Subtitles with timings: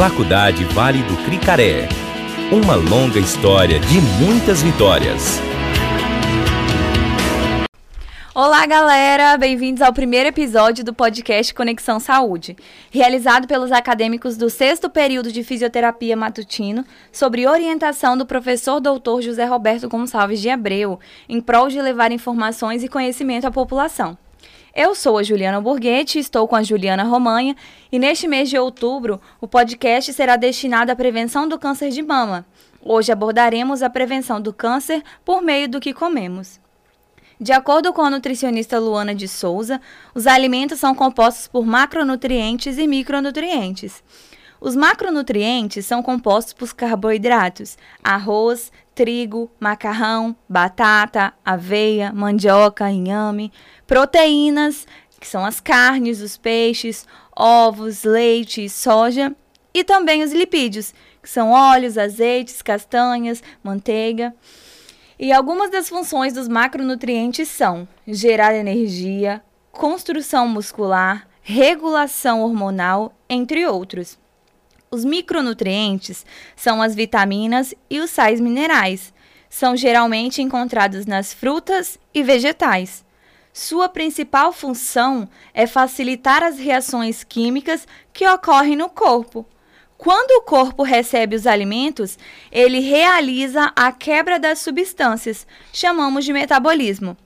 [0.00, 1.86] Faculdade Vale do Cricaré.
[2.50, 5.38] Uma longa história de muitas vitórias.
[8.34, 9.36] Olá, galera!
[9.36, 12.56] Bem-vindos ao primeiro episódio do podcast Conexão Saúde,
[12.90, 16.82] realizado pelos acadêmicos do sexto período de fisioterapia matutino,
[17.12, 20.98] sobre orientação do professor doutor José Roberto Gonçalves de Abreu,
[21.28, 24.16] em prol de levar informações e conhecimento à população.
[24.74, 27.56] Eu sou a Juliana Burguete, estou com a Juliana Romanha
[27.90, 32.46] e neste mês de outubro o podcast será destinado à prevenção do câncer de mama.
[32.80, 36.60] Hoje abordaremos a prevenção do câncer por meio do que comemos.
[37.40, 39.80] De acordo com a nutricionista Luana de Souza,
[40.14, 44.04] os alimentos são compostos por macronutrientes e micronutrientes.
[44.60, 53.50] Os macronutrientes são compostos por carboidratos, arroz, trigo, macarrão, batata, aveia, mandioca, inhame,
[53.86, 54.86] proteínas,
[55.18, 59.34] que são as carnes, os peixes, ovos, leite, soja,
[59.72, 64.34] e também os lipídios, que são óleos, azeites, castanhas, manteiga.
[65.18, 74.19] E algumas das funções dos macronutrientes são gerar energia, construção muscular, regulação hormonal, entre outros.
[74.90, 79.12] Os micronutrientes são as vitaminas e os sais minerais.
[79.48, 83.04] São geralmente encontrados nas frutas e vegetais.
[83.52, 89.46] Sua principal função é facilitar as reações químicas que ocorrem no corpo
[90.00, 92.18] quando o corpo recebe os alimentos,
[92.50, 97.18] ele realiza a quebra das substâncias, chamamos de metabolismo.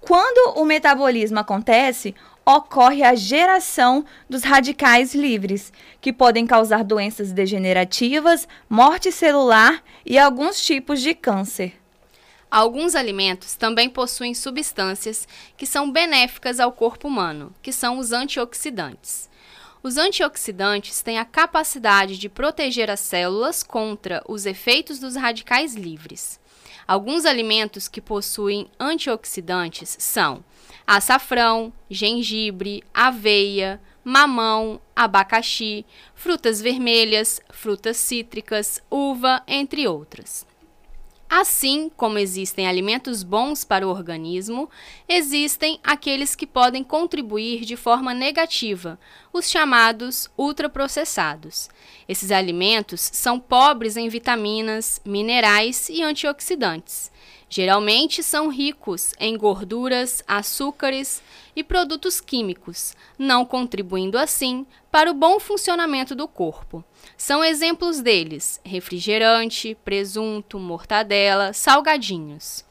[0.00, 2.14] Quando o metabolismo acontece,
[2.44, 10.64] ocorre a geração dos radicais livres, que podem causar doenças degenerativas, morte celular e alguns
[10.64, 11.74] tipos de câncer.
[12.50, 15.26] Alguns alimentos também possuem substâncias
[15.56, 19.30] que são benéficas ao corpo humano, que são os antioxidantes.
[19.82, 26.40] Os antioxidantes têm a capacidade de proteger as células contra os efeitos dos radicais livres.
[26.86, 30.44] Alguns alimentos que possuem antioxidantes são
[30.86, 35.84] açafrão, gengibre, aveia, mamão, abacaxi,
[36.14, 40.46] frutas vermelhas, frutas cítricas, uva, entre outras.
[41.34, 44.68] Assim como existem alimentos bons para o organismo,
[45.08, 49.00] existem aqueles que podem contribuir de forma negativa,
[49.32, 51.70] os chamados ultraprocessados.
[52.06, 57.10] Esses alimentos são pobres em vitaminas, minerais e antioxidantes.
[57.54, 61.22] Geralmente são ricos em gorduras, açúcares
[61.54, 66.82] e produtos químicos, não contribuindo assim para o bom funcionamento do corpo.
[67.14, 72.64] São exemplos deles: refrigerante, presunto, mortadela, salgadinhos.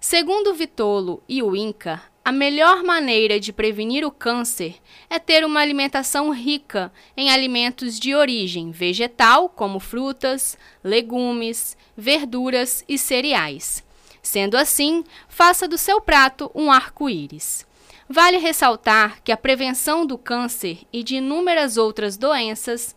[0.00, 4.76] Segundo Vitolo e o Inca, a melhor maneira de prevenir o câncer
[5.10, 12.96] é ter uma alimentação rica em alimentos de origem vegetal, como frutas, legumes, verduras e
[12.96, 13.83] cereais.
[14.24, 17.66] Sendo assim, faça do seu prato um arco-íris.
[18.08, 22.96] Vale ressaltar que a prevenção do câncer e de inúmeras outras doenças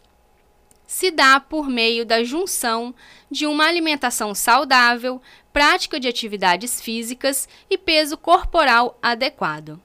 [0.87, 2.95] se dá por meio da junção
[3.29, 5.21] de uma alimentação saudável,
[5.51, 9.81] prática de atividades físicas e peso corporal adequado.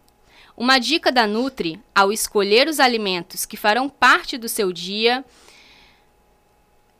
[0.56, 5.24] Uma dica da Nutri ao escolher os alimentos que farão parte do seu dia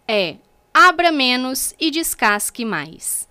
[0.08, 0.38] é:
[0.75, 3.31] abra menos e descasque mais.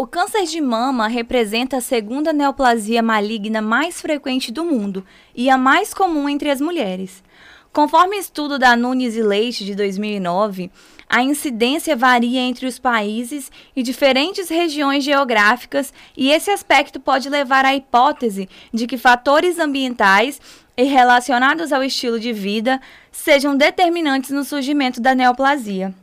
[0.00, 5.58] O câncer de mama representa a segunda neoplasia maligna mais frequente do mundo e a
[5.58, 7.22] mais comum entre as mulheres.
[7.70, 10.70] Conforme estudo da Nunes e Leite de 2009,
[11.06, 17.66] a incidência varia entre os países e diferentes regiões geográficas, e esse aspecto pode levar
[17.66, 20.40] à hipótese de que fatores ambientais
[20.78, 22.80] e relacionados ao estilo de vida
[23.12, 25.94] sejam determinantes no surgimento da neoplasia.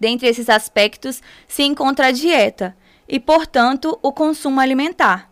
[0.00, 2.74] Dentre esses aspectos se encontra a dieta
[3.08, 5.30] e, portanto, o consumo alimentar.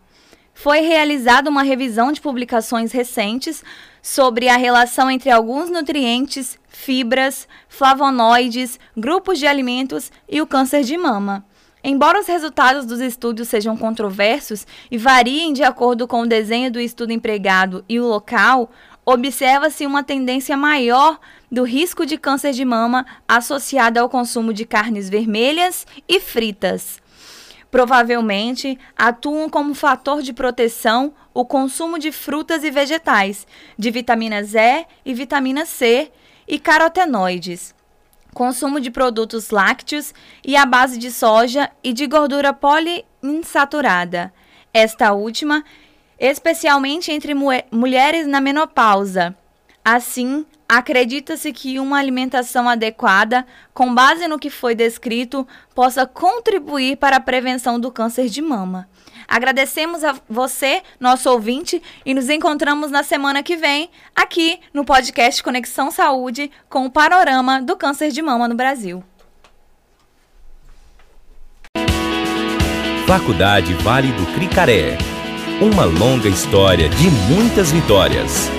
[0.54, 3.62] Foi realizada uma revisão de publicações recentes
[4.00, 10.96] sobre a relação entre alguns nutrientes, fibras, flavonoides, grupos de alimentos e o câncer de
[10.96, 11.44] mama.
[11.84, 16.80] Embora os resultados dos estudos sejam controversos e variem de acordo com o desenho do
[16.80, 18.70] estudo empregado e o local,
[19.04, 21.20] observa-se uma tendência maior
[21.52, 27.00] do risco de câncer de mama associado ao consumo de carnes vermelhas e fritas.
[27.76, 33.46] Provavelmente atuam como fator de proteção o consumo de frutas e vegetais,
[33.78, 36.10] de vitaminas E e vitamina C
[36.48, 37.74] e carotenoides.
[38.32, 44.32] Consumo de produtos lácteos e à base de soja e de gordura poliinsaturada.
[44.72, 45.62] Esta última,
[46.18, 49.36] especialmente entre mu mulheres na menopausa.
[49.84, 57.16] Assim, acredita-se que uma alimentação adequada, com base no que foi descrito, possa contribuir para
[57.16, 58.88] a prevenção do câncer de mama.
[59.28, 65.42] Agradecemos a você, nosso ouvinte, e nos encontramos na semana que vem, aqui no podcast
[65.42, 69.02] Conexão Saúde, com o panorama do câncer de mama no Brasil.
[73.06, 74.98] Faculdade Vale do Cricaré.
[75.60, 78.50] Uma longa história de muitas vitórias.